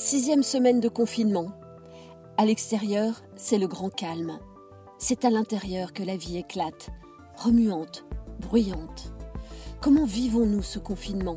[0.00, 1.48] Sixième semaine de confinement.
[2.36, 4.38] À l'extérieur, c'est le grand calme.
[4.96, 6.90] C'est à l'intérieur que la vie éclate,
[7.34, 8.04] remuante,
[8.38, 9.12] bruyante.
[9.80, 11.34] Comment vivons-nous ce confinement?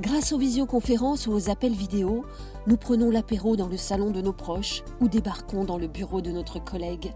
[0.00, 2.24] Grâce aux visioconférences ou aux appels vidéo,
[2.66, 6.30] nous prenons l'apéro dans le salon de nos proches ou débarquons dans le bureau de
[6.30, 7.12] notre collègue.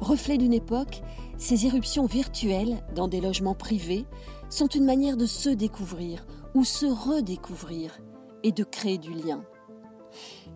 [0.00, 1.02] Reflet d'une époque,
[1.36, 4.06] ces irruptions virtuelles dans des logements privés
[4.50, 7.98] sont une manière de se découvrir ou se redécouvrir
[8.44, 9.42] et de créer du lien.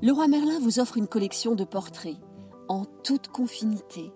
[0.02, 2.16] Le roi Merlin vous offre une collection de portraits,
[2.68, 4.12] en toute confinité.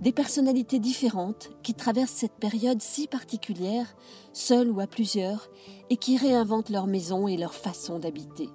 [0.00, 3.96] Des personnalités différentes qui traversent cette période si particulière,
[4.32, 5.50] seules ou à plusieurs,
[5.88, 8.48] et qui réinventent leur maison et leur façon d'habiter.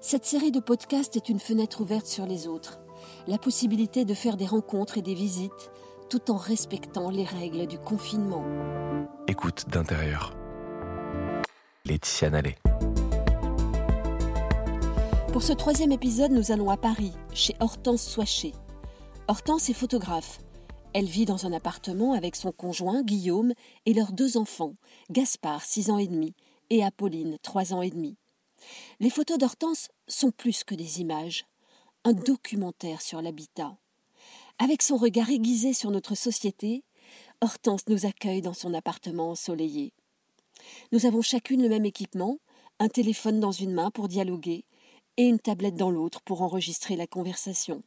[0.00, 2.78] Cette série de podcasts est une fenêtre ouverte sur les autres,
[3.26, 5.70] la possibilité de faire des rencontres et des visites,
[6.10, 8.44] tout en respectant les règles du confinement.
[9.26, 10.36] Écoute d'intérieur.
[11.84, 12.56] Laetitia Nallet.
[15.36, 18.54] Pour ce troisième épisode, nous allons à Paris, chez Hortense Soichet.
[19.28, 20.38] Hortense est photographe.
[20.94, 23.52] Elle vit dans un appartement avec son conjoint, Guillaume,
[23.84, 24.76] et leurs deux enfants,
[25.10, 26.32] Gaspard, 6 ans et demi,
[26.70, 28.16] et Apolline, 3 ans et demi.
[28.98, 31.44] Les photos d'Hortense sont plus que des images,
[32.04, 33.76] un documentaire sur l'habitat.
[34.58, 36.82] Avec son regard aiguisé sur notre société,
[37.42, 39.92] Hortense nous accueille dans son appartement ensoleillé.
[40.92, 42.38] Nous avons chacune le même équipement,
[42.78, 44.64] un téléphone dans une main pour dialoguer,
[45.16, 47.82] et une tablette dans l'autre pour enregistrer la conversation.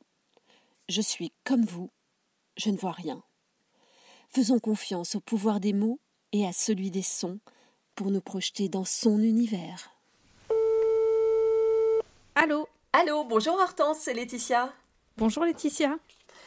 [0.88, 1.92] Je suis comme vous,
[2.58, 3.22] je ne vois rien.
[4.30, 6.00] Faisons confiance au pouvoir des mots
[6.32, 7.40] et à celui des sons
[7.96, 9.92] pour nous projeter dans son univers.
[12.36, 12.68] Allô?
[12.94, 14.74] Allô, bonjour Hortense, c'est Laetitia.
[15.18, 15.98] Bonjour Laetitia.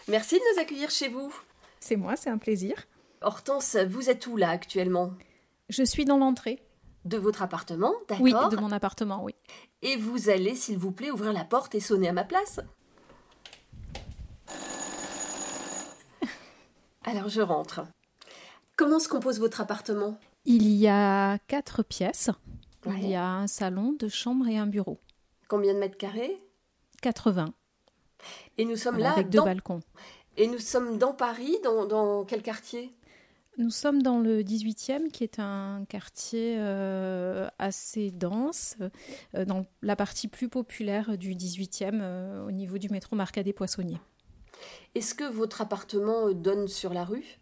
[0.08, 1.32] Merci de nous accueillir chez vous.
[1.78, 2.86] C'est moi, c'est un plaisir.
[3.20, 5.12] Hortense, vous êtes où là actuellement?
[5.68, 6.62] Je suis dans l'entrée.
[7.04, 9.34] De votre appartement, d'accord Oui, de mon appartement, oui.
[9.82, 12.60] Et vous allez, s'il vous plaît, ouvrir la porte et sonner à ma place
[17.04, 17.82] Alors je rentre.
[18.76, 20.18] Comment se compose votre appartement?
[20.44, 22.30] Il y a quatre pièces.
[22.86, 24.98] Il y a un salon, deux chambres et un bureau.
[25.48, 26.42] Combien de mètres carrés?
[27.00, 27.52] 80.
[28.58, 29.82] Et nous sommes Voilà, là avec deux balcons.
[30.36, 32.94] Et nous sommes dans Paris, dans, dans quel quartier?
[33.58, 38.76] Nous sommes dans le 18e, qui est un quartier euh, assez dense,
[39.34, 43.98] euh, dans la partie plus populaire du 18e, euh, au niveau du métro Marcadet Poissonnier.
[44.94, 47.38] Est-ce que votre appartement donne sur la rue?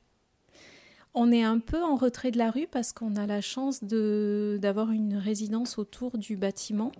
[1.15, 4.91] On est un peu en retrait de la rue parce qu'on a la chance d'avoir
[4.91, 6.91] une résidence autour du bâtiment,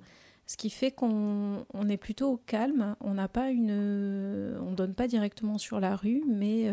[0.47, 2.97] ce qui fait qu'on on est plutôt au calme.
[3.01, 6.73] On n'a pas une, on donne pas directement sur la rue, mais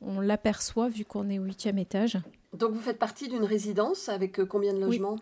[0.00, 2.18] on l'aperçoit vu qu'on est au huitième étage.
[2.52, 4.84] Donc vous faites partie d'une résidence avec euh, combien de Oui.
[4.84, 5.16] logements?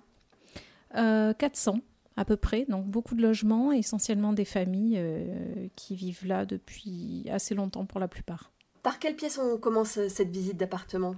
[0.97, 1.79] Euh, 400
[2.17, 7.27] à peu près, donc beaucoup de logements, essentiellement des familles euh, qui vivent là depuis
[7.29, 8.53] assez longtemps pour la plupart.
[8.85, 11.17] Par quelle pièce on commence cette visite d'appartement?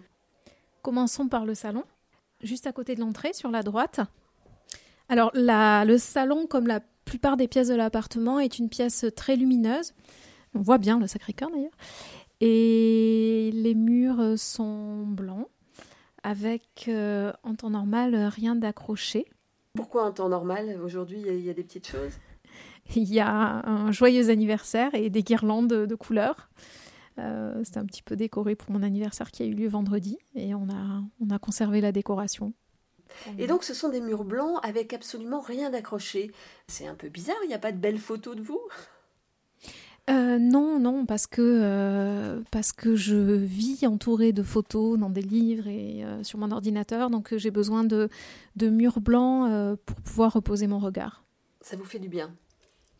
[0.80, 1.84] Commençons par le salon,
[2.42, 4.00] juste à côté de l'entrée, sur la droite.
[5.10, 9.36] Alors, la- le salon, comme la plupart des pièces de l'appartement, est une pièce très
[9.36, 9.92] lumineuse.
[10.54, 11.70] On voit bien le Sacré-Cœur d'ailleurs.
[12.40, 15.48] Et les murs sont blancs,
[16.22, 19.26] avec euh, en temps normal rien d'accroché.
[19.74, 22.12] Pourquoi en temps normal Aujourd'hui, il y a- il y, a des petites choses?
[22.94, 26.48] Il y a un joyeux anniversaire et des guirlandes de couleurs.
[27.18, 30.54] Euh, C'était un petit peu décoré pour mon anniversaire qui a eu lieu vendredi et
[30.54, 32.52] on a, on a conservé la décoration.
[33.38, 36.30] Et donc, ce sont des murs blancs avec absolument rien d'accroché.
[36.68, 38.60] C'est un peu bizarre, il n'y a pas de belles photos de vous?
[40.08, 45.22] Euh, non, non, parce que, euh, parce que je vis entourée de photos dans des
[45.22, 48.08] livres et euh, sur mon ordinateur, donc j'ai besoin de,
[48.54, 51.24] de murs blancs pour pouvoir reposer mon regard.
[51.60, 52.32] Ça vous fait du bien.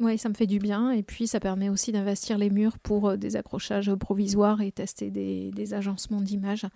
[0.01, 3.17] Oui, ça me fait du bien et puis ça permet aussi d'investir les murs pour
[3.17, 6.67] des accrochages provisoires et tester des, des agencements d'images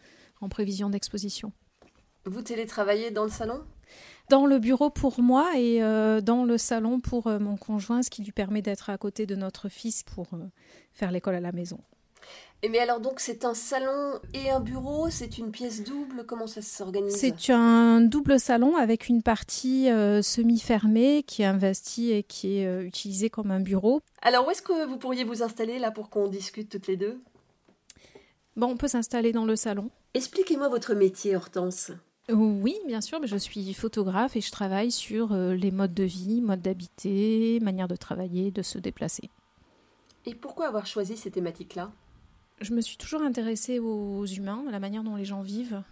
[0.40, 1.52] en prévision d'exposition.
[2.24, 3.62] Vous télétravaillez dans le salon?
[4.30, 8.10] Dans le bureau pour moi et euh, dans le salon pour euh, mon conjoint, ce
[8.10, 10.36] qui lui permet d'être à côté de notre fils pour euh,
[10.92, 11.80] faire l'école à la maison.
[12.62, 16.46] Et mais alors, donc, c'est un salon et un bureau C'est une pièce double Comment
[16.46, 17.16] ça s'organise?
[17.16, 19.88] C'est un double salon avec une partie
[20.22, 24.00] semi-fermée qui est investie et qui est utilisée comme un bureau.
[24.22, 27.20] Alors, où est-ce que vous pourriez vous installer là pour qu'on discute toutes les deux?
[28.54, 29.90] Bon, on peut s'installer dans le salon.
[30.14, 31.90] Expliquez-moi votre métier, Hortense.
[32.32, 36.04] Oui, bien sûr, mais je suis photographe et je travaille sur euh, les modes de
[36.04, 39.30] vie, modes d'habiter, manière de travailler, de se déplacer.
[40.26, 41.92] Et pourquoi avoir choisi ces thématiques-là?
[42.60, 45.82] Je me suis toujours intéressée aux humains, à la manière dont les gens vivent.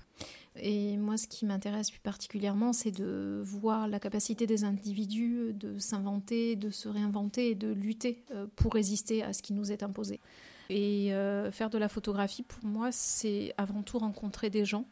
[0.61, 5.79] Et moi, ce qui m'intéresse plus particulièrement, c'est de voir la capacité des individus de
[5.79, 9.83] s'inventer, de se réinventer et de lutter euh, pour résister à ce qui nous est
[9.83, 10.21] imposé.
[10.69, 14.85] Et euh, faire de la photographie, pour moi, c'est avant tout rencontrer des gens.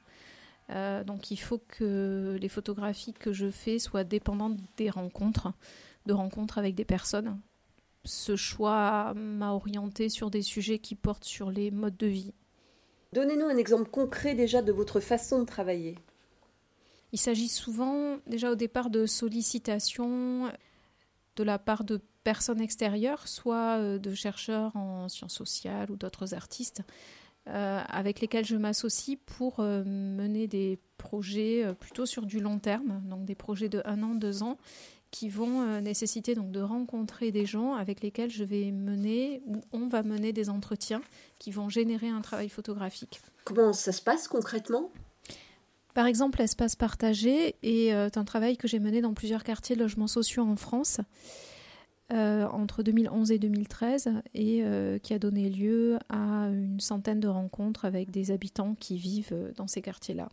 [0.70, 5.52] Euh, donc il faut que les photographies que je fais soient dépendantes des rencontres,
[6.06, 7.40] de rencontres avec des personnes.
[8.04, 12.32] Ce choix m'a orienté sur des sujets qui portent sur les modes de vie,
[13.12, 15.96] Donnez-nous un exemple concret déjà de votre façon de travailler.
[17.12, 20.52] Il s'agit souvent déjà au départ de sollicitations
[21.36, 26.34] de la part de personnes extérieures, soit euh, de chercheurs en sciences sociales ou d'autres
[26.34, 26.82] artistes,
[27.46, 33.24] avec lesquels je m'associe pour euh, mener des projets plutôt sur du long terme, donc
[33.24, 34.56] des projets de un an, deux ans,
[35.10, 39.62] qui vont euh, nécessiter donc de rencontrer des gens avec lesquels je vais mener ou
[39.72, 41.00] on va mener des entretiens
[41.38, 43.20] qui vont générer un travail photographique.
[43.44, 44.90] Comment ça se passe concrètement?
[45.94, 49.80] Par exemple, l'espace partagé est euh, un travail que j'ai mené dans plusieurs quartiers de
[49.80, 51.00] logements sociaux en France
[52.12, 54.64] euh, entre 2011 et 2013 et
[55.02, 59.66] qui a donné lieu à une centaine de rencontres avec des habitants qui vivent dans
[59.66, 60.28] ces quartiers-là.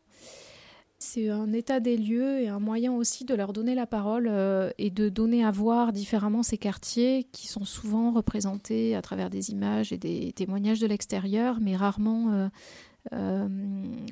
[1.04, 4.72] C'est un état des lieux et un moyen aussi de leur donner la parole euh,
[4.78, 9.52] et de donner à voir différemment ces quartiers qui sont souvent représentés à travers des
[9.52, 12.48] images et des témoignages de l'extérieur, mais rarement euh,
[13.12, 13.50] euh,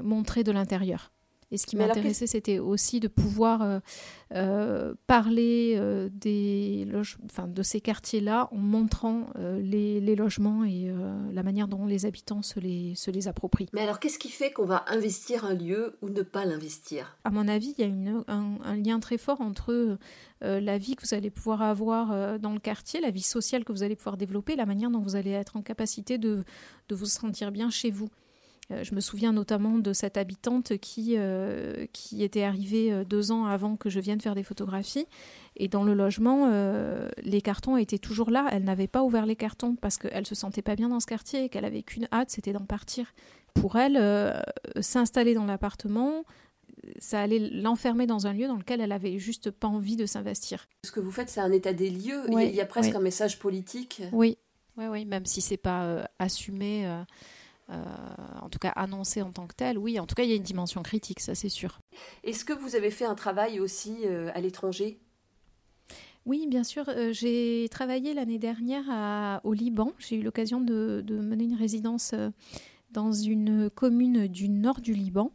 [0.03, 1.13] montrés de l'intérieur.
[1.51, 3.80] Et ce qui m'intéressait, c'était aussi de pouvoir euh,
[4.33, 6.88] euh, parler euh, des
[7.25, 10.94] enfin, de ces quartiers-là en montrant les, les, logements et
[11.33, 13.68] la manière dont les habitants se les, se les approprient.
[13.74, 17.18] Mais alors, qu'est-ce qui fait qu'on va investir un lieu ou ne pas l'investir?
[17.25, 19.98] À mon avis, il y a une, un, un, lien très fort entre
[20.42, 23.83] la vie que vous allez pouvoir avoir dans le quartier, la vie sociale que vous
[23.83, 26.44] allez pouvoir développer, la manière dont vous allez être en capacité de,
[26.88, 28.09] de vous sentir bien chez vous.
[28.71, 33.31] Euh, je me souviens notamment de cette habitante qui, euh, qui était arrivée euh, deux
[33.31, 35.05] ans avant que je vienne faire des photographies.
[35.55, 36.49] Et dans le logement,
[37.21, 38.47] les cartons étaient toujours là.
[38.51, 41.43] Elle n'avait pas ouvert les cartons parce qu'elle se sentait pas bien dans ce quartier
[41.43, 43.13] et qu'elle avait qu'une hâte, c'était d'en partir.
[43.53, 44.41] Pour elle,
[44.79, 46.23] s'installer dans l'appartement,
[46.99, 50.69] ça allait l'enfermer dans un lieu dans lequel elle avait juste pas envie de s'investir.
[50.85, 52.23] Ce que vous faites, c'est un état des lieux.
[52.29, 54.01] il y a presque un message politique.
[54.13, 54.37] Oui,
[54.77, 56.87] oui, oui, même si c'est pas assumé.
[57.71, 57.75] Euh,
[58.41, 60.35] en tout cas annoncé en tant que tel, oui, en tout cas, il y a
[60.35, 61.79] une dimension critique, ça c'est sûr.
[62.23, 65.00] Est-ce que vous avez fait un travail aussi euh, à l'étranger?
[66.25, 66.83] Oui, bien sûr.
[66.89, 69.94] Euh, j'ai travaillé l'année dernière au Liban.
[70.00, 72.13] J'ai eu l'occasion de, mener une résidence
[72.91, 75.31] dans une commune du nord du Liban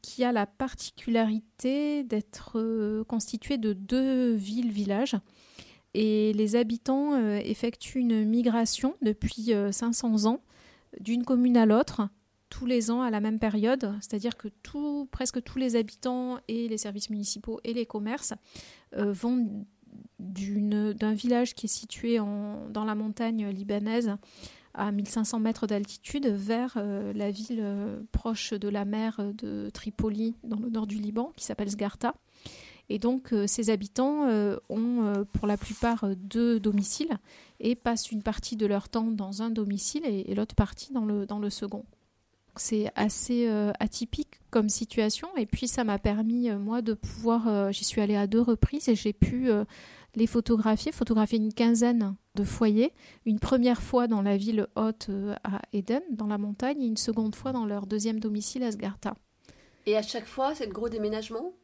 [0.00, 5.16] qui a la particularité d'être constituée de deux villes-villages.
[5.94, 10.40] Et les habitants effectuent une migration depuis 500 ans
[11.00, 12.08] d'une commune à l'autre
[12.52, 14.48] tous les ans à la même période, c'est-à-dire que
[15.10, 18.34] presque tous les habitants et les services municipaux et les commerces
[18.98, 19.64] euh, vont
[20.18, 24.16] d'un village qui est situé dans la montagne libanaise
[24.74, 30.34] à 1500 mètres d'altitude vers euh, la ville euh, proche de la mer de Tripoli
[30.44, 32.14] dans le nord du Liban qui s'appelle Sgarta.
[32.92, 37.16] Et donc, euh, ces habitants euh, ont euh, pour la plupart deux domiciles
[37.58, 41.24] et passent une partie de leur temps dans un domicile et, l'autre partie dans le,
[41.24, 41.86] dans le second.
[42.56, 43.48] C'est assez
[43.80, 48.26] atypique comme situation et puis ça m'a permis, moi, de pouvoir, j'y suis allée à
[48.26, 49.50] deux reprises et j'ai pu
[50.16, 52.92] les photographier, photographier une quinzaine de foyers,
[53.24, 55.08] une première fois dans la ville haute
[55.44, 59.14] à Eden, dans la montagne, et une seconde fois dans leur deuxième domicile à Sgarta.
[59.86, 61.54] Et à chaque fois, c'est le gros déménagement?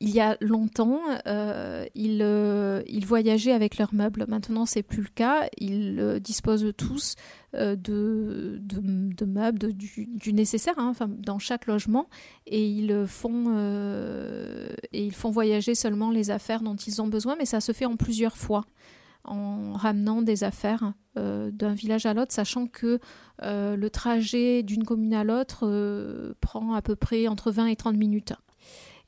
[0.00, 4.26] Il y a longtemps, euh, euh, ils, voyageaient avec leurs meubles.
[4.28, 5.48] Maintenant, c'est plus le cas.
[5.58, 7.14] Ils euh, disposent tous
[7.54, 8.60] de,
[9.24, 12.06] meubles, du, nécessaire, hein, dans chaque logement,
[12.46, 13.56] et ils font
[14.92, 17.36] et ils font voyager seulement les affaires dont ils ont besoin.
[17.38, 18.64] Mais ça se fait en plusieurs fois,
[19.24, 22.98] en ramenant des affaires d'un village à l'autre, sachant que
[23.42, 28.34] le trajet d'une commune à l'autre prend à peu près entre 20 et 30 minutes.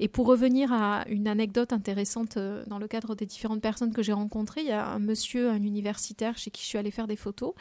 [0.01, 4.03] Et pour revenir à une anecdote intéressante euh, dans le cadre des différentes personnes que
[4.03, 7.09] j'ai rencontrées, il y a un monsieur, un universitaire chez qui je suis allée faire
[7.09, 7.53] des photos,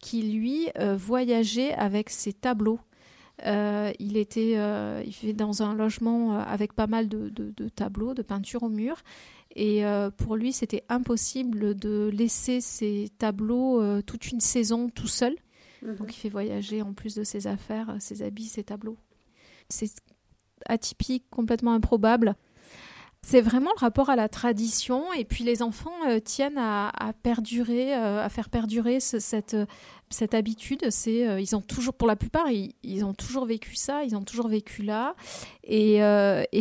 [0.00, 2.80] qui lui euh, voyageait avec ses tableaux.
[3.46, 4.52] Euh, il était,
[5.04, 9.02] il fait dans un logement avec pas mal de, tableaux, de peintures au mur,
[9.56, 9.82] et
[10.16, 15.34] pour lui c'était impossible de laisser ses tableaux toute une saison tout seul.
[15.82, 15.96] Mhm.
[15.96, 18.98] Donc il fait voyager en plus de ses affaires, ses habits, ses tableaux.
[19.68, 19.90] C'est
[20.68, 22.34] atypique, complètement improbable.
[23.22, 26.92] c'est vraiment le rapport à la tradition et puis les enfants euh, tiennent à,
[27.22, 29.56] perdurer, euh, à faire perdurer cette,
[30.10, 30.90] cette habitude.
[30.90, 34.48] C'est, ils ont toujours, pour la plupart, ils, ont toujours vécu ça, ils ont toujours
[34.48, 35.14] vécu là
[35.62, 36.00] et,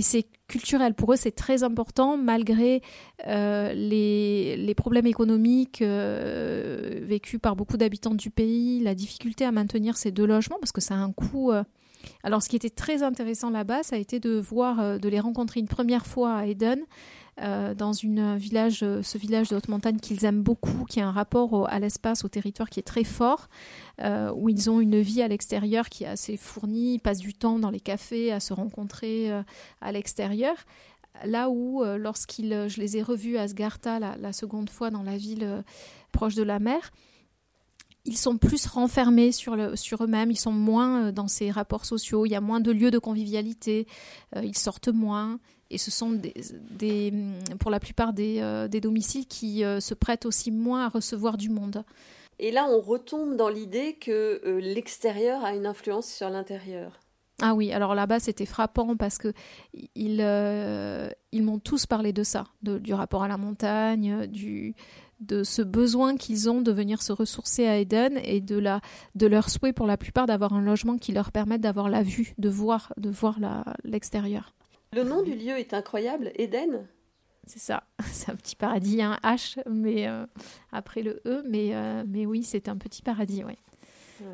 [0.02, 0.94] c'est culturel.
[0.94, 2.82] Pour eux, c'est très important malgré
[3.26, 10.26] les, problèmes économiques vécus par beaucoup d'habitants du pays, la difficulté à maintenir ces deux
[10.26, 11.52] logements parce que ça a un coût
[12.24, 15.20] alors, ce qui était très intéressant là-bas, ça a été de voir, euh, de les
[15.20, 16.80] rencontrer une première fois à Eden,
[17.42, 21.08] euh, dans une village, euh, ce village de haute montagne qu'ils aiment beaucoup, qui a
[21.08, 23.50] un rapport à l'espace, au territoire qui est très fort,
[24.36, 27.60] où ils ont une vie à l'extérieur qui est assez fournie, ils passent du temps
[27.60, 29.32] dans les cafés à se rencontrer
[29.82, 30.56] à l'extérieur.
[31.24, 35.64] Là où, lorsqu'ils, je les ai revus à Sgarta la seconde fois dans la ville
[36.12, 36.92] proche de la mer,
[38.06, 41.86] ils sont plus renfermés sur, le, sur eux-mêmes, ils sont moins euh, dans ces rapports
[41.86, 43.88] sociaux, il y a moins de lieux de convivialité,
[44.36, 45.40] euh, ils sortent moins.
[45.70, 50.26] Et ce sont des, mm, pour la plupart des, euh, des domiciles qui se prêtent
[50.26, 51.84] aussi moins à recevoir du monde.
[52.40, 57.00] Et là, on retombe dans l'idée que l'extérieur a une influence sur l'intérieur.
[57.42, 59.34] Ah oui, alors là-bas c'était frappant parce que
[59.96, 60.22] ils,
[61.32, 64.76] ils m'ont tous parlé de ça, du rapport à la montagne, du,
[65.20, 68.82] de ce besoin qu'ils ont de venir se ressourcer à Eden et de, la,
[69.16, 72.34] de leur souhait pour la plupart d'avoir un logement qui leur permette d'avoir la vue,
[72.38, 73.40] de voir, de voir
[73.84, 74.54] l'extérieur.
[74.92, 76.88] Le nom du lieu est incroyable, Eden
[77.46, 80.26] c'est ça, c'est un petit paradis, un H, mais euh,
[80.72, 83.58] après le E, mais, euh, mais oui, c'est un petit paradis, oui.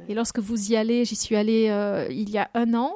[0.07, 2.93] Et lorsque vous y allez, j'y suis allée euh, il y a un an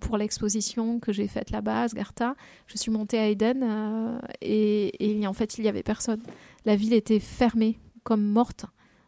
[0.00, 2.34] pour l'exposition que j'ai faite là-bas à Sgarta.
[2.66, 6.22] Je suis montée à Eden et, et, en fait, il n'y avait personne
[6.64, 8.66] la ville était fermée, comme morte.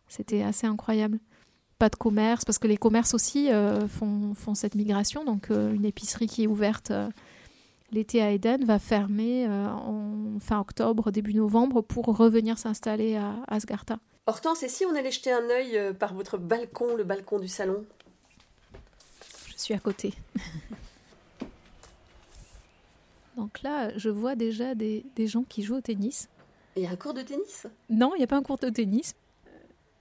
[0.08, 1.18] C'était assez incroyable.
[1.78, 5.24] Pas de commerce, parce que les commerces aussi euh, font, font, cette migration.
[5.24, 7.08] Donc, euh, une épicerie qui est ouverte euh,
[7.90, 13.98] l'été à Eden va fermer en fin octobre, début novembre, pour revenir s'installer à Asgartha.
[14.26, 17.84] Hortense, et si on allait jeter un œil par votre balcon, le balcon du salon?
[19.48, 20.14] Je suis à côté.
[23.36, 26.30] Donc là, je vois déjà des, des gens qui jouent au tennis.
[26.76, 27.66] Il y a un cours de tennis?
[27.90, 29.14] Non, il n'y a pas un cours de tennis.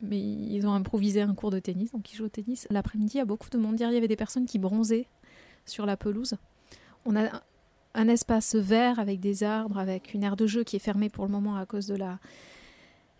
[0.01, 2.67] Mais ils ont improvisé un cours de tennis, donc ils jouent au tennis.
[2.71, 3.79] L'après-midi, il y a beaucoup de monde.
[3.79, 5.05] Hier, il y avait des personnes qui bronzaient
[5.65, 6.35] sur la pelouse.
[7.05, 7.29] On a
[7.93, 11.25] un espace vert avec des arbres, avec une aire de jeu qui est fermée pour
[11.25, 12.19] le moment à cause de la,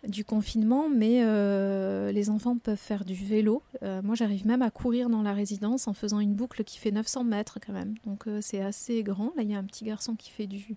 [0.06, 3.62] du confinement, mais euh, les enfants peuvent faire du vélo.
[3.82, 6.90] Euh, moi, j'arrive même à courir dans la résidence en faisant une boucle qui fait
[6.90, 7.94] 900 mètres quand même.
[8.04, 9.32] Donc, euh, c'est assez grand.
[9.36, 10.76] Là, il y a un petit garçon qui fait du,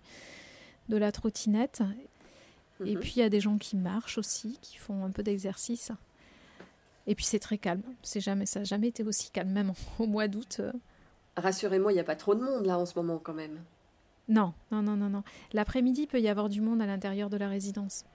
[0.90, 1.82] de la trottinette.
[2.84, 3.00] Et mhm.
[3.00, 5.92] puis il y a des gens qui marchent aussi, qui font un peu d'exercice.
[7.08, 7.84] Et puis c'est très calme.
[8.02, 10.58] C'est jamais ça n'a jamais été aussi calme, même au mois d'août.
[10.60, 10.72] Euh.
[11.38, 13.60] Rassurez-moi, il n'y a pas trop de monde là en ce moment quand même.
[14.28, 15.24] Non, non, non, non, non.
[15.54, 18.06] L'après-midi, il peut y avoir du monde à l'intérieur de la résidence.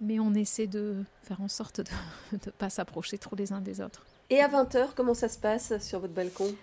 [0.00, 1.90] Mais on essaie de faire en sorte de
[2.32, 4.06] ne pas s'approcher trop les uns des autres.
[4.30, 6.54] Et à 20h, comment ça se passe sur votre balcon?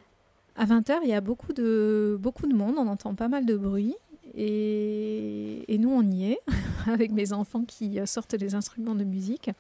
[0.55, 3.55] À 20h, il y a beaucoup de, beaucoup de monde, on entend pas mal de
[3.55, 3.95] bruit.
[4.33, 6.39] Et, nous, on y est,
[6.91, 9.51] avec mes enfants qui sortent des instruments de musique.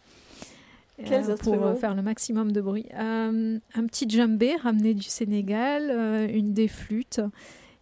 [1.03, 2.87] Quels euh, pour faire le maximum de bruit.
[2.95, 7.21] Euh, un petit djembé ramené du Sénégal, euh, une des flûtes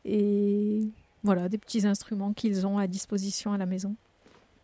[0.03, 0.81] et
[1.23, 3.95] voilà des petits instruments qu'ils ont à disposition à la maison.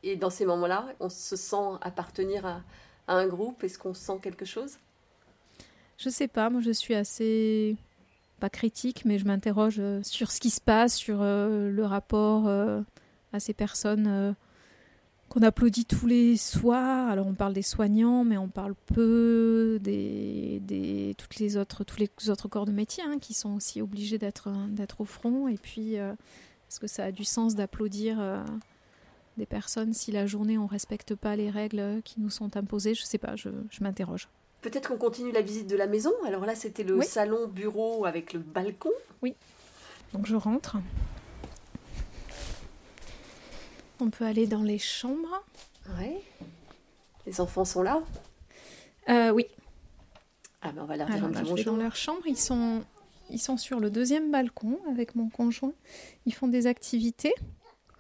[0.04, 2.62] Et dans ces moments-là, on se sent appartenir à,
[3.08, 3.64] à un groupe?
[3.64, 4.78] Est-ce qu'on sent quelque chose?
[5.98, 6.50] Je sais pas.
[6.50, 7.78] Moi, je suis assez
[8.40, 12.48] pas critique, mais je m'interroge euh, sur ce qui se passe, sur euh, le rapport
[12.48, 12.82] euh,
[13.34, 14.36] à ces personnes
[15.32, 17.10] qu'on applaudit tous les soirs.
[17.10, 21.98] Alors on parle des soignants, mais on parle peu des, des toutes les autres, tous
[21.98, 25.48] les autres corps de métier hein, qui sont aussi obligés d'être d'être au front.
[25.48, 28.44] Et puis, est-ce que ça a du sens d'applaudir
[29.38, 33.04] des personnes si la journée on respecte pas les règles qui nous sont imposées Je
[33.04, 34.28] sais pas, je m'interroge.
[34.62, 36.12] Peut-être qu'on continue la visite de la maison.
[36.28, 38.92] Alors là, c'était le salon bureau avec le balcon.
[39.22, 39.36] Oui.
[40.14, 40.76] Donc je rentre.
[44.02, 45.44] On peut aller dans les chambres.
[46.00, 46.16] Oui.
[47.26, 48.02] Les enfants sont là
[49.10, 49.46] euh, Oui.
[50.62, 51.66] Ah ben on va leur dire un petit bonjour.
[51.74, 52.22] dans leur chambre.
[52.26, 52.84] Ils sont,
[53.30, 55.74] ils sont sur le deuxième balcon avec mon conjoint.
[56.26, 57.34] Ils font des activités.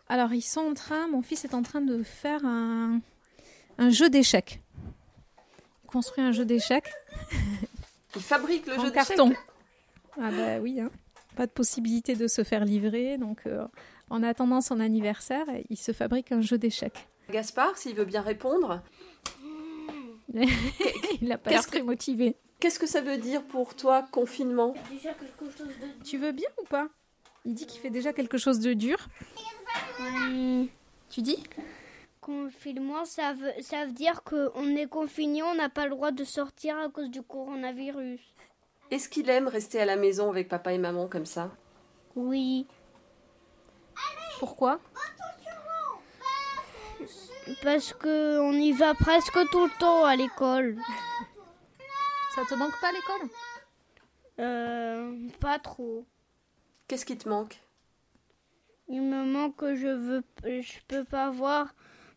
[0.09, 2.99] Alors ils sont en train, mon fils est en train de faire un,
[3.77, 4.61] un jeu d'échecs
[5.91, 6.91] construit un jeu d'échecs.
[8.15, 9.33] Il fabrique le en jeu carton.
[10.19, 10.89] Ah bah oui, hein.
[11.35, 13.65] pas de possibilité de se faire livrer, donc euh,
[14.11, 17.07] en attendant son anniversaire, il se fabrique un jeu d'échecs.
[17.31, 18.81] Gaspard, s'il veut bien répondre.
[20.33, 22.35] il n'a pas l'air très motivé.
[22.59, 24.73] Qu'est-ce que ça veut dire pour toi, confinement?
[26.03, 26.89] Tu veux bien ou pas?
[27.45, 29.07] Il dit qu'il fait déjà quelque chose de dur.
[29.99, 30.67] Hum,
[31.09, 31.41] Tu dis?
[32.19, 36.23] Confinement, ça veut, ça veut dire qu'on est confiné, on n'a pas le droit de
[36.23, 38.21] sortir à cause du coronavirus.
[38.91, 41.49] Est-ce qu'il aime rester à la maison avec papa et maman comme ça?
[42.15, 42.67] Oui,
[44.41, 44.79] Pourquoi
[47.63, 50.77] parce que on y va presque tout le temps à l'école.
[52.33, 53.29] Ça te manque pas l'école
[54.39, 56.05] Euh, pas trop.
[56.87, 57.59] Qu'est-ce qui te manque
[58.87, 61.73] Il me manque que je veux, je peux pas voir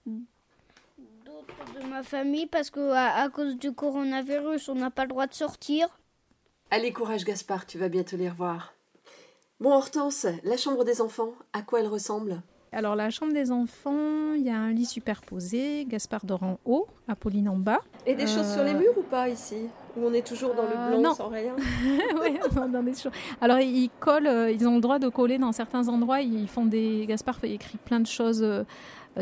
[0.07, 5.09] d'autres de ma famille parce que à, à cause du coronavirus, on n'a pas le
[5.09, 5.89] droit de sortir.
[6.71, 8.74] Allez, courage Gaspard, tu vas bientôt les revoir.
[9.61, 12.43] Bon, Hortense, la chambre des enfants, à quoi elle ressemble?
[12.73, 16.89] Alors la chambre des enfants, il y a un lit superposé, Gaspard dort en haut,
[17.07, 17.79] Apolline en bas.
[18.05, 19.69] Et des choses sur les Euh, murs ou pas ici?
[19.97, 21.15] Où on est toujours dans le Euh, blanc non.
[21.15, 21.55] sans rien?
[22.21, 23.13] Ouais, dans des choses.
[23.41, 26.21] Alors ils collent, euh, ils ont le droit de coller dans certains endroits.
[26.21, 27.07] Ils font des.
[27.07, 28.45] Gaspard fait écrit plein de choses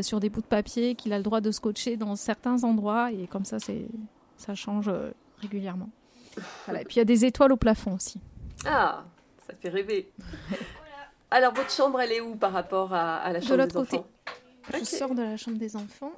[0.00, 3.26] sur des bouts de papier qu'il a le droit de scotcher dans certains endroits et
[3.26, 3.84] comme ça c'est
[4.38, 4.90] ça change
[5.42, 5.90] régulièrement.
[6.64, 6.80] Voilà.
[6.80, 8.18] Et puis il y a des étoiles au plafond aussi.
[8.64, 9.04] Ah,
[9.52, 10.10] ça fait rêver.
[11.30, 13.96] Alors, votre chambre, elle est où par rapport à, à la De chambre l'autre des
[13.96, 13.96] côté.
[13.98, 14.08] enfants
[14.72, 14.84] Je Ok.
[14.86, 16.12] sors de la chambre des enfants.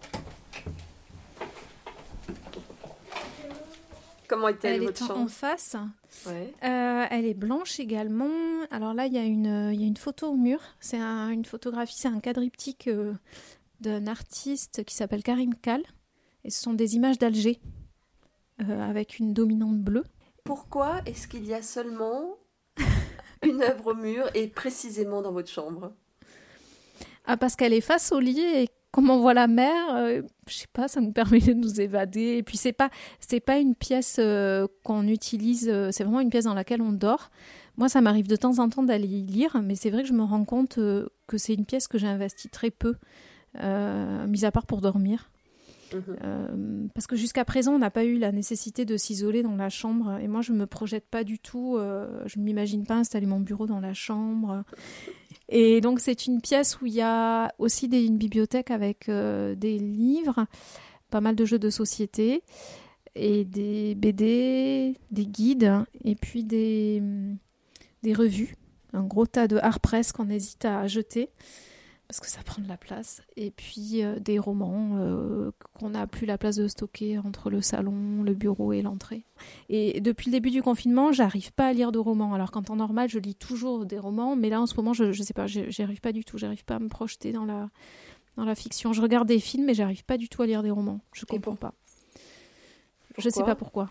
[4.29, 5.31] Comment est-elle, Elle votre est en, en chambre?
[5.31, 5.77] face.
[6.27, 6.53] Ouais.
[6.65, 8.31] Euh, elle est blanche également.
[8.71, 10.59] Alors là, il y a une, il y a une photo au mur.
[10.81, 13.15] C'est un- une photographie, c'est un quadriptyque euh,
[13.81, 15.83] d'un artiste qui s'appelle Karim Kal.
[16.45, 17.61] Et ce sont des images d'Alger
[18.63, 20.05] euh, avec une dominante bleue.
[20.45, 22.37] Pourquoi est-ce qu'il y a seulement
[23.45, 25.93] une œuvre au mur et précisément dans votre chambre
[27.27, 30.55] Ah, parce qu'elle est face au lit et comme on voit la mer, euh, je
[30.55, 32.37] sais pas, ça nous permet de nous évader.
[32.37, 36.31] Et puis c'est pas, c'est pas une pièce euh, qu'on utilise, euh, c'est vraiment une
[36.31, 37.31] pièce dans laquelle on dort.
[37.77, 40.13] Moi, ça m'arrive de temps en temps d'aller y lire, mais c'est vrai que je
[40.13, 42.95] me rends compte euh, que c'est une pièce que j'ai investie très peu,
[43.57, 45.31] mis à part pour dormir.
[45.93, 46.17] Mhm.
[46.23, 49.69] Euh, parce que jusqu'à présent, on n'a pas eu la nécessité de s'isoler dans la
[49.69, 50.19] chambre.
[50.21, 51.77] Et moi, je me projette pas du tout.
[51.77, 54.65] euh, je ne m'imagine pas installer mon bureau dans la chambre.
[55.49, 59.79] Et donc, c'est une pièce où il y a aussi une bibliothèque avec euh, des
[59.79, 60.47] livres,
[61.11, 62.43] pas mal de jeux de société,
[63.15, 65.73] et des BD, des guides,
[66.05, 67.03] et puis des,
[68.03, 68.57] des revues.
[68.93, 71.31] Un gros tas de hard press qu'on hésite à jeter
[72.09, 73.23] parce que ça prend de la place.
[73.37, 77.61] Et puis euh, des romans euh, qu'on n'a plus la place de stocker entre le
[77.61, 79.25] salon, le bureau et l'entrée.
[79.69, 82.35] Et depuis le début du confinement, j'arrive pas à lire de romans.
[82.35, 85.13] Alors qu'en temps normal, je lis toujours des romans, mais là en ce moment, je,
[85.13, 86.39] je sais pas, j'y j'y arrive pas du tout.
[86.39, 87.71] J'arrive pas à me projeter dans la
[88.37, 88.93] dans la fiction.
[88.93, 91.01] Je regarde des films, mais j'arrive pas du tout à lire des romans.
[91.13, 91.75] Je comprends pas.
[93.17, 93.91] Je sais Pourquoi pas pourquoi.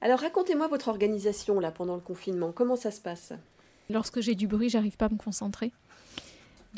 [0.00, 2.52] Alors, racontez-moi votre organisation là pendant le confinement.
[2.52, 3.32] Comment ça se passe?
[3.90, 5.72] Lorsque j'ai du bruit, j'arrive pas à me concentrer.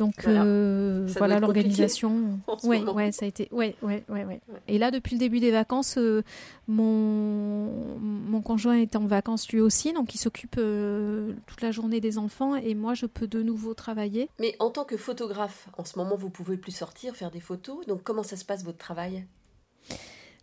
[0.01, 0.45] Donc Voilà.
[0.45, 2.41] euh, voilà l'organisation.
[2.65, 3.49] Ouais, ouais, ça a été.
[3.53, 4.25] Ouais, ouais, ouais.
[4.25, 4.41] Ouais.
[4.67, 6.23] Et là, depuis le début des vacances, euh,
[6.69, 12.01] mon mon conjoint est en vacances lui aussi, donc il s'occupe euh, toute la journée
[12.01, 14.31] des enfants et moi, je peux de nouveau travailler.
[14.39, 17.85] Mais en tant que photographe, en ce moment, vous pouvez plus sortir, faire des photos.
[17.87, 19.27] Donc, comment ça se passe votre travail?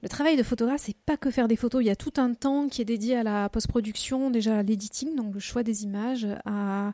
[0.04, 1.82] Le travail de photographe, c'est pas que faire des photos.
[1.82, 5.16] Il y a tout un temps qui est dédié à la post-production, déjà à l'editing,
[5.16, 6.94] donc le choix des images, à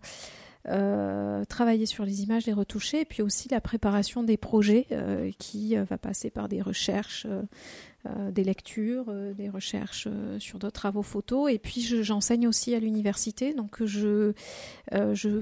[0.70, 5.30] euh, travailler sur les images, les retoucher, et puis aussi la préparation des projets euh,
[5.38, 7.28] qui euh, va passer par des recherches,
[8.32, 11.50] des lectures, des recherches sur d'autres travaux photos.
[11.50, 14.34] Et puis je- j'enseigne aussi à l'université, donc je,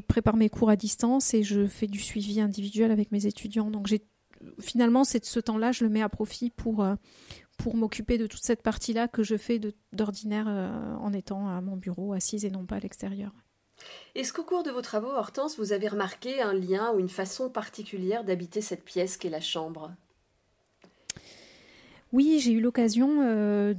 [0.08, 3.72] prépare mes cours à distance et je fais du suivi individuel avec mes étudiants.
[3.72, 3.92] Donc
[4.60, 6.86] finalement ce temps-là, je le mets à profit pour
[7.74, 9.60] m'occuper de toute cette partie-là que je fais
[9.92, 10.46] d'ordinaire
[11.02, 13.34] en étant à mon bureau assise et non pas à l'extérieur.
[14.16, 17.50] Est-ce qu'au cours de vos travaux, Hortense, vous avez remarqué un lien ou une façon
[17.50, 19.92] particulière d'habiter cette pièce qu'est la chambre?
[22.12, 23.74] Oui, j'ai eu l'occasion euh,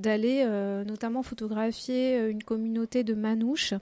[0.00, 3.74] d'aller euh, notamment photographier euh, une communauté de manouches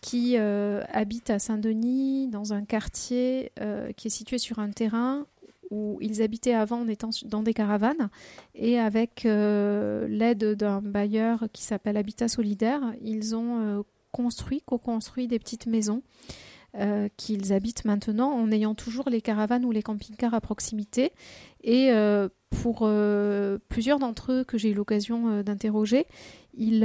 [0.00, 3.52] qui euh, habitent à Saint-Denis dans un quartier
[3.96, 5.26] qui est situé sur un terrain
[5.72, 8.10] où ils habitaient avant en étant dans des caravanes
[8.54, 13.82] et avec euh, l'aide d'un bailleur qui s'appelle Habitat Solidaire, ils ont euh,
[14.12, 16.02] construit, co-construit des petites maisons
[16.78, 21.12] euh, qu'ils habitent maintenant en ayant toujours les caravanes ou les camping-cars à proximité.
[21.64, 21.90] Et
[22.50, 22.90] pour
[23.68, 26.06] plusieurs d'entre eux que j'ai eu l'occasion d'interroger,
[26.54, 26.82] ils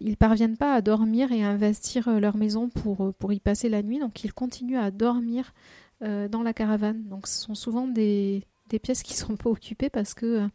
[0.00, 3.82] ils parviennent pas à dormir et à investir leur maison pour, pour y passer la
[3.82, 3.98] nuit.
[3.98, 5.54] Donc ils continuent à dormir
[6.02, 7.02] euh, dans la caravane.
[7.08, 10.48] Donc ce sont souvent des, des pièces qui sont pas occupées parce que euh,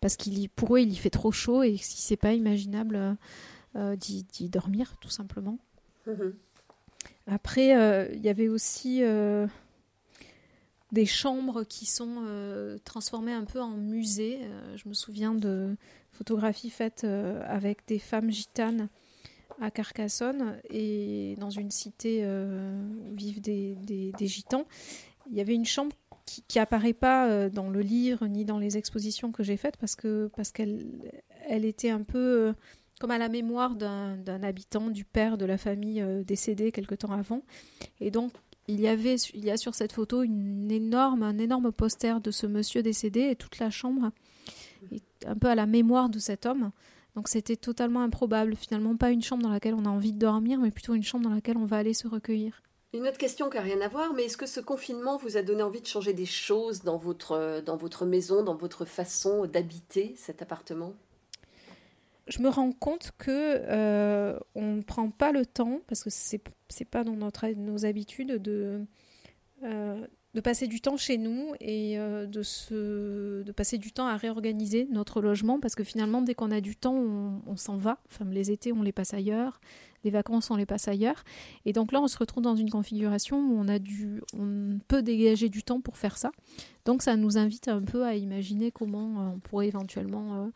[0.00, 3.16] parce qu'il pour eux il y fait trop chaud et si c'est pas imaginable
[3.76, 5.58] euh, d'y dormir tout simplement.
[6.06, 6.34] Mhm.
[7.28, 7.70] Après,
[8.14, 9.02] il y avait aussi
[10.92, 14.40] des chambres qui sont euh, transformées un peu en musée.
[14.42, 15.76] Euh, je me souviens de
[16.12, 18.88] photographies faites euh, avec des femmes gitanes
[19.60, 22.22] à Carcassonne et dans une cité
[23.16, 24.66] vivent des, gitans.
[25.30, 28.58] Il y avait une chambre qui, qui apparaît pas euh, dans le livre ni dans
[28.58, 30.86] les expositions que j'ai faites parce que parce qu'elle
[31.48, 32.52] elle était un peu euh,
[33.00, 37.12] comme à la mémoire d'un habitant, du père de la famille euh, décédé quelque temps
[37.12, 37.42] avant.
[38.00, 38.32] Et donc,
[38.68, 42.30] il y avait, il y a sur cette photo une énorme, un énorme poster de
[42.30, 44.10] ce monsieur décédé et toute la chambre
[44.90, 46.70] est un peu à la mémoire de cet homme.
[47.14, 48.56] Donc c'était totalement improbable.
[48.56, 51.24] Finalement, pas une chambre dans laquelle on a envie de dormir, mais plutôt une chambre
[51.24, 52.62] dans laquelle on va aller se recueillir.
[52.96, 55.42] Une autre question qui n'a rien à voir, mais est-ce que ce confinement vous a
[55.42, 60.14] donné envie de changer des choses dans votre, dans votre maison, dans votre façon d'habiter
[60.16, 60.94] cet appartement?
[62.26, 66.42] Je me rends compte que euh, on ne prend pas le temps parce que c'est
[66.68, 68.80] c'est pas dans notre nos habitudes de
[69.62, 74.06] euh, de passer du temps chez nous et euh, de se de passer du temps
[74.06, 77.76] à réorganiser notre logement parce que finalement dès qu'on a du temps on, on s'en
[77.76, 77.98] va.
[78.10, 79.60] Enfin les étés on les passe ailleurs
[80.06, 81.22] les vacances on les passe ailleurs.
[81.66, 85.02] Et donc là on se retrouve dans une configuration où on a du on peut
[85.02, 86.30] dégager du temps pour faire ça.
[86.86, 90.46] Donc ça nous invite un peu à imaginer comment euh, on pourrait éventuellement euh,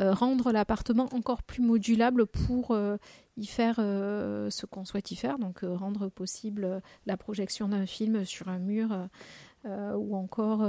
[0.00, 2.76] euh, rendre l'appartement encore plus modulable pour
[3.36, 8.48] y faire ce qu'on souhaite y faire, donc rendre possible la projection d'un film sur
[8.48, 8.88] un mur
[9.64, 10.66] ou encore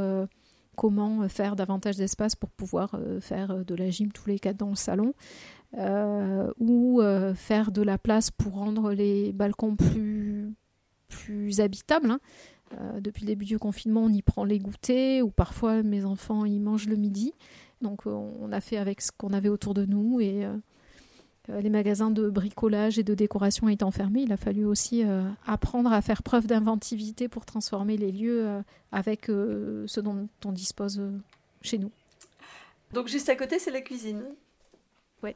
[0.75, 4.75] comment faire davantage d'espace pour pouvoir faire de la gym tous les quatre dans le
[4.75, 5.13] salon
[5.73, 10.53] ou euh, faire de la place pour rendre les balcons plus,
[11.07, 12.11] plus habitables.
[12.11, 12.19] hein.
[12.73, 16.43] Euh, depuis le début du confinement, on y prend les goûters ou parfois mes enfants
[16.45, 17.33] y mangent le midi.
[17.81, 20.53] Donc euh, on a fait avec ce qu'on avait autour de nous et euh,
[21.49, 25.23] euh, les magasins de bricolage et de décoration étant fermés, il a fallu aussi euh,
[25.45, 30.51] apprendre à faire preuve d'inventivité pour transformer les lieux euh, avec euh, ce dont on
[30.51, 31.11] dispose euh,
[31.61, 31.91] chez nous.
[32.93, 34.23] Donc juste à côté, c'est la cuisine.
[35.23, 35.35] Ouais.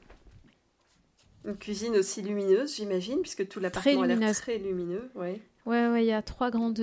[1.45, 5.09] Une cuisine aussi lumineuse, j'imagine, puisque tout l'appartement a l'air très lumineux.
[5.15, 5.41] Ouais.
[5.65, 6.81] Ouais, ouais, il y a trois grandes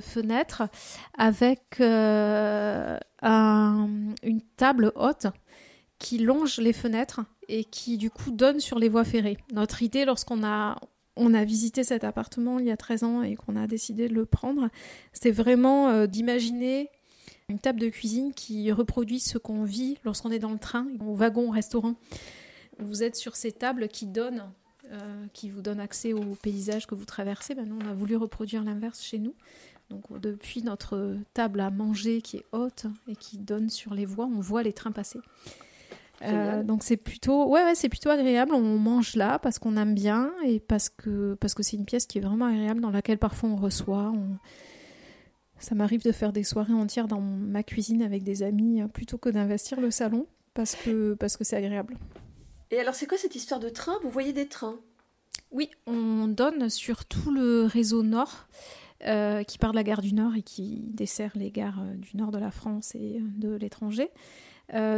[0.00, 0.62] fenêtres
[1.18, 3.88] avec euh, un-
[4.22, 5.26] une table haute
[5.98, 9.36] qui longe les fenêtres et qui du coup donne sur les voies ferrées.
[9.52, 10.78] Notre idée lorsqu'on a
[11.16, 14.14] on a visité cet appartement il y a 13 ans et qu'on a décidé de
[14.14, 14.68] le prendre,
[15.12, 16.88] c'était vraiment euh, d'imaginer
[17.48, 21.14] une table de cuisine qui reproduit ce qu'on vit lorsqu'on est dans le train, au
[21.14, 21.94] wagon, au restaurant.
[22.78, 24.44] Vous êtes sur ces tables qui donnent
[24.92, 27.54] euh, qui vous donne accès au paysage que vous traversez.
[27.54, 29.34] Ben, nous, on a voulu reproduire l'inverse chez nous.
[29.90, 34.26] Donc, depuis notre table à manger qui est haute et qui donne sur les voies,
[34.26, 35.20] on voit les trains passer.
[36.22, 39.94] Euh, donc c'est plutôt ouais, ouais c'est plutôt agréable on mange là parce qu'on aime
[39.96, 43.18] bien et parce que parce que c'est une pièce qui est vraiment agréable dans laquelle
[43.18, 44.36] parfois on reçoit on-
[45.58, 49.18] ça m'arrive de faire des soirées entières dans ma cuisine avec des amis euh, plutôt
[49.18, 51.96] que d'investir le salon parce que parce que c'est agréable
[52.70, 53.98] Et alors, c'est quoi cette histoire de train?
[54.02, 54.78] Vous voyez des trains?
[55.50, 58.46] Oui, on donne sur tout le réseau nord
[59.06, 62.16] euh, qui part de la gare du Nord et qui dessert les gares euh, du
[62.16, 64.10] nord de la France et euh, de l'étranger.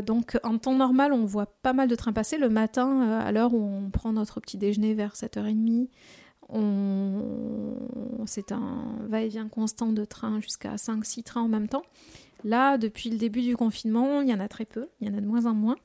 [0.07, 2.39] Donc en temps normal, on voit pas mal de trains passer.
[2.39, 5.89] Le matin, à l'heure où on prend notre petit déjeuner vers 7h30,
[6.49, 7.75] on...
[8.27, 11.83] c'est un va-et-vient constant de trains jusqu'à 5-6 trains en même temps.
[12.45, 15.19] Là, depuis le début du confinement, il y en a très peu, il y en
[15.19, 15.77] a de moins en moins.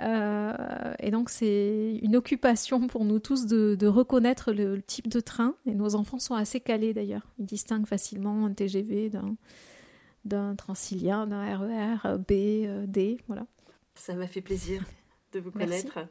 [0.00, 5.08] Euh, et donc c'est une occupation pour nous tous de, de reconnaître le, le type
[5.08, 5.54] de train.
[5.66, 7.26] Et nos enfants sont assez calés d'ailleurs.
[7.38, 9.36] Ils distinguent facilement un TGV d'un
[10.24, 13.44] d'un Transilien, d'un RER, B, euh, D, voilà.
[13.96, 14.84] Ça m'a fait plaisir
[15.32, 15.88] de vous Merci.
[15.88, 16.08] connaître.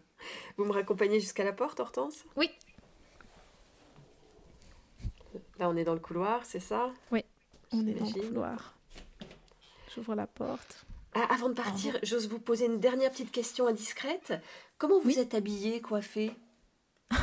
[0.57, 2.25] Vous me raccompagnez jusqu'à la porte, Hortense?
[2.35, 2.49] Oui.
[5.59, 6.91] Là, on est dans le couloir, c'est ça?
[7.71, 8.77] On est dans le couloir.
[9.95, 10.85] J'ouvre la porte.
[11.13, 14.33] Ah, avant de partir, j'ose vous poser une dernière petite question indiscrète.
[14.77, 15.19] Comment vous Oui.
[15.19, 16.31] êtes habillée, coiffée?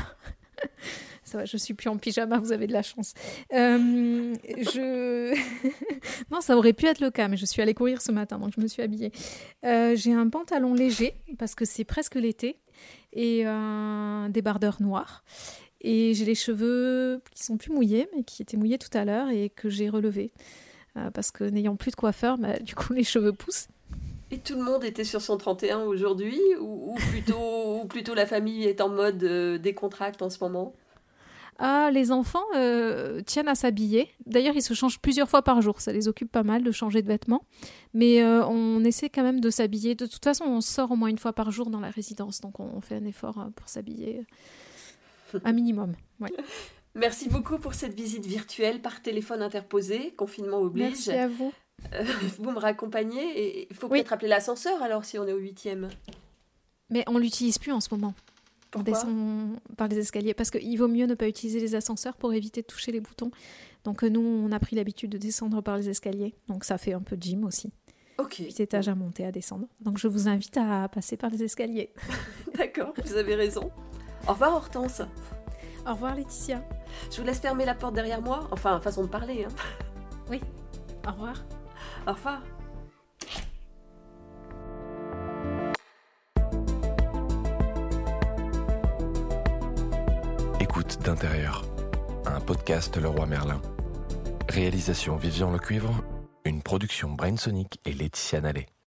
[1.25, 3.13] Ça va, je suis plus en pyjama, vous avez de la chance.
[3.53, 5.35] Euh, je...
[6.31, 8.55] non, ça aurait pu être le cas, mais je suis allée courir ce matin, donc
[8.57, 9.13] je me suis habillée.
[9.67, 12.57] Euh, J'ai un pantalon léger, parce que c'est presque l'été,
[13.13, 15.23] et un débardeur noir.
[15.83, 19.29] Et j'ai les cheveux qui sont plus mouillés, mais qui étaient mouillés tout à l'heure,
[19.29, 20.33] et que j'ai relevés.
[20.97, 23.69] Euh, parce que n'ayant plus de coiffeur, bah, du coup, les cheveux poussent.
[24.31, 28.27] Et tout le monde était sur son 31 aujourd'hui ou, ou plutôt, ou plutôt la
[28.27, 30.75] famille est en mode euh, décontracte en ce moment?
[31.61, 34.09] Ah, les enfants euh, tiennent à s'habiller.
[34.27, 35.81] D'ailleurs, ils se changent plusieurs fois par jour.
[35.81, 37.45] Ça les occupe pas mal de changer de vêtements.
[37.95, 39.97] Mais euh, on essaie quand même de s'habiller.
[39.97, 42.41] De toute façon, on sort au moins une fois par jour dans la résidence.
[42.41, 44.25] Donc, on, fait un effort euh, pour s'habiller.
[45.45, 45.95] un minimum.
[46.21, 46.33] Ouais.
[46.97, 51.07] Merci beaucoup pour cette visite virtuelle par téléphone interposé, confinement oblige.
[51.07, 51.53] Merci à vous.
[51.95, 52.05] Euh,
[52.39, 53.99] vous me raccompagnez et il faut Oui.
[53.99, 55.89] peut-être appeler l'ascenseur alors si on est au huitième.
[56.91, 58.15] Mais on l'utilise plus en ce moment.
[58.75, 62.17] On Pourquoi descend par les escaliers parce qu'il vaut mieux ne pas utiliser les ascenseurs
[62.17, 63.31] pour éviter de toucher les boutons.
[63.85, 66.35] Donc euh, nous, on a pris l'habitude de descendre par les escaliers.
[66.49, 67.73] Donc ça fait un peu de gym aussi.
[68.19, 68.37] Ok.
[68.39, 69.67] Huit étages à monter, à descendre.
[69.81, 71.93] Donc je vous invite à passer par les escaliers.
[72.57, 73.71] D'accord, vous avez raison.
[74.27, 75.01] Au revoir Hortense.
[75.87, 76.63] Au revoir Laetitia.
[77.11, 78.49] Je vous laisse fermer la porte derrière moi.
[78.51, 79.45] Enfin, façon de parler.
[79.45, 79.55] Hein.
[80.29, 80.41] Oui.
[81.07, 81.43] Au revoir.
[82.09, 82.41] Au revoir.
[90.59, 91.67] Écoute d'intérieur.
[92.25, 93.61] Un podcast Leroy Merlin.
[94.49, 96.03] Réalisation Vivian Le Cuivre.
[96.47, 98.67] Une production Brainsonic et Laetitia Nallet.